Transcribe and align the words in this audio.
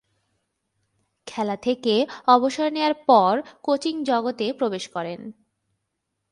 খেলা 1.27 1.55
থেকে 1.57 1.93
অবসর 2.27 2.67
নেয়ার 2.71 2.95
পর 3.07 3.33
কোচিং 3.63 3.95
জগতে 4.03 4.45
প্রবেশ 4.53 4.83
করেন। 4.87 5.21